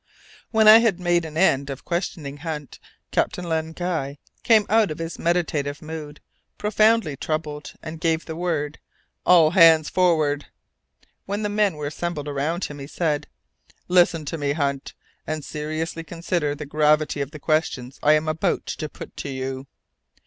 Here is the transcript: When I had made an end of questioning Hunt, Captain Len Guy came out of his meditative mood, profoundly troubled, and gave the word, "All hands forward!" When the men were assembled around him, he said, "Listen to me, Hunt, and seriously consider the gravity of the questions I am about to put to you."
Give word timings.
When 0.49 0.67
I 0.67 0.79
had 0.79 0.99
made 0.99 1.25
an 1.25 1.37
end 1.37 1.69
of 1.69 1.85
questioning 1.85 2.37
Hunt, 2.37 2.79
Captain 3.11 3.47
Len 3.47 3.71
Guy 3.71 4.17
came 4.41 4.65
out 4.67 4.89
of 4.89 4.97
his 4.97 5.19
meditative 5.19 5.79
mood, 5.79 6.19
profoundly 6.57 7.15
troubled, 7.15 7.73
and 7.83 7.99
gave 8.01 8.25
the 8.25 8.35
word, 8.35 8.79
"All 9.27 9.51
hands 9.51 9.89
forward!" 9.91 10.47
When 11.27 11.43
the 11.43 11.49
men 11.49 11.75
were 11.75 11.85
assembled 11.85 12.27
around 12.27 12.65
him, 12.65 12.79
he 12.79 12.87
said, 12.87 13.27
"Listen 13.87 14.25
to 14.25 14.39
me, 14.39 14.53
Hunt, 14.53 14.95
and 15.27 15.45
seriously 15.45 16.03
consider 16.03 16.55
the 16.55 16.65
gravity 16.65 17.21
of 17.21 17.29
the 17.29 17.37
questions 17.37 17.99
I 18.01 18.13
am 18.13 18.27
about 18.27 18.65
to 18.65 18.89
put 18.89 19.15
to 19.17 19.29
you." 19.29 19.67